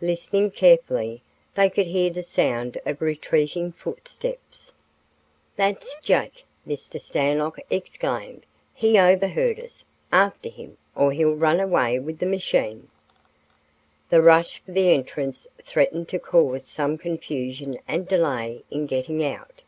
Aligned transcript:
Listening 0.00 0.50
carefully, 0.50 1.20
they 1.54 1.68
could 1.68 1.88
hear 1.88 2.08
the 2.08 2.22
sound 2.22 2.80
of 2.86 3.02
retreating 3.02 3.70
footsteps. 3.72 4.72
"That's 5.56 5.94
Jake," 6.00 6.46
Mr. 6.66 6.98
Stanlock 6.98 7.58
exclaimed. 7.68 8.46
"He 8.72 8.98
overheard 8.98 9.60
us. 9.60 9.84
After 10.10 10.48
him, 10.48 10.78
or 10.96 11.12
he'll 11.12 11.34
run 11.36 11.60
away 11.60 11.98
with 11.98 12.18
the 12.18 12.24
machine." 12.24 12.88
The 14.08 14.22
rush 14.22 14.60
for 14.60 14.72
the 14.72 14.90
entrance 14.94 15.46
threatened 15.62 16.08
to 16.08 16.18
cause 16.18 16.64
some 16.64 16.96
confusion 16.96 17.78
and 17.86 18.08
delay 18.08 18.64
in 18.70 18.86
getting 18.86 19.22
out. 19.22 19.60